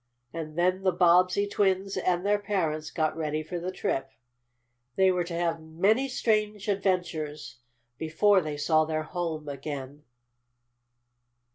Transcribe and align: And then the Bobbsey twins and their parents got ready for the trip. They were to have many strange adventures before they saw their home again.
And 0.33 0.57
then 0.57 0.81
the 0.81 0.91
Bobbsey 0.91 1.45
twins 1.45 1.95
and 1.95 2.25
their 2.25 2.39
parents 2.39 2.89
got 2.89 3.15
ready 3.15 3.43
for 3.43 3.59
the 3.59 3.71
trip. 3.71 4.09
They 4.95 5.11
were 5.11 5.23
to 5.25 5.35
have 5.35 5.61
many 5.61 6.07
strange 6.07 6.67
adventures 6.67 7.59
before 7.99 8.41
they 8.41 8.57
saw 8.57 8.83
their 8.85 9.03
home 9.03 9.47
again. 9.47 10.01